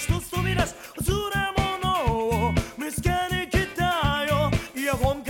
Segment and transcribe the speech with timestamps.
[0.00, 4.50] 一つ飛び出し忘れ物を見つけに来たよ。
[4.74, 5.22] イヤホン